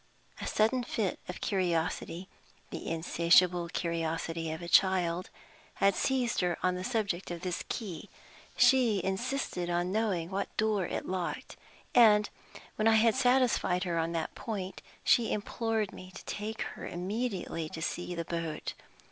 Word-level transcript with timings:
A 0.41 0.47
sudden 0.47 0.83
fit 0.83 1.19
of 1.29 1.41
curiosity 1.41 2.27
(the 2.71 2.87
insatiable 2.89 3.69
curiosity 3.69 4.49
of 4.49 4.63
a 4.63 4.67
child) 4.67 5.29
had 5.75 5.93
seized 5.93 6.41
her 6.41 6.57
on 6.63 6.73
the 6.73 6.83
subject 6.83 7.29
of 7.29 7.41
this 7.41 7.63
key. 7.69 8.09
She 8.57 8.99
insisted 9.03 9.69
on 9.69 9.91
knowing 9.91 10.31
what 10.31 10.57
door 10.57 10.87
it 10.87 11.05
locked; 11.07 11.55
and, 11.93 12.31
when 12.77 12.87
I 12.87 12.95
had 12.95 13.13
satisfied 13.13 13.83
her 13.83 13.99
on 13.99 14.11
that 14.13 14.33
point, 14.33 14.81
she 15.03 15.31
implored 15.31 15.93
me 15.93 16.09
to 16.15 16.25
take 16.25 16.63
her 16.73 16.87
immediately 16.87 17.69
to 17.69 17.79
see 17.83 18.15
the 18.15 18.25
boat. 18.25 18.73